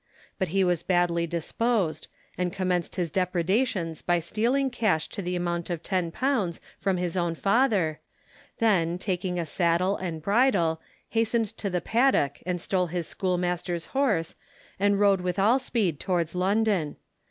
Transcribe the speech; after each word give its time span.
But 0.39 0.47
he 0.47 0.63
was 0.63 0.81
badly 0.81 1.27
disposed, 1.27 2.07
and 2.35 2.51
commenced 2.51 2.95
his 2.95 3.11
depredations 3.11 4.01
by 4.01 4.17
stealing 4.17 4.71
cash 4.71 5.07
to 5.09 5.21
the 5.21 5.35
amount 5.35 5.69
of 5.69 5.83
£10 5.83 6.59
from 6.79 6.97
his 6.97 7.15
own 7.15 7.35
father, 7.35 7.99
then, 8.57 8.97
taking 8.97 9.37
a 9.37 9.45
saddle 9.45 9.97
and 9.97 10.19
bridle, 10.19 10.81
hastened 11.09 11.55
to 11.59 11.69
the 11.69 11.81
paddock 11.81 12.39
and 12.47 12.59
stole 12.59 12.87
his 12.87 13.05
schoolmaster's 13.05 13.85
horse, 13.93 14.33
and 14.79 14.99
rode 14.99 15.21
with 15.21 15.37
all 15.37 15.59
speed 15.59 15.99
towards 15.99 16.33
London. 16.33 16.95